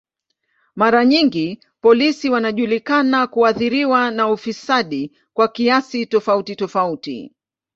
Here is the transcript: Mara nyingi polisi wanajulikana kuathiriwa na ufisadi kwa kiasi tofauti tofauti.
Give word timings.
Mara 0.75 1.05
nyingi 1.05 1.59
polisi 1.81 2.29
wanajulikana 2.29 3.27
kuathiriwa 3.27 4.11
na 4.11 4.31
ufisadi 4.31 5.11
kwa 5.33 5.47
kiasi 5.47 6.05
tofauti 6.05 6.55
tofauti. 6.55 7.33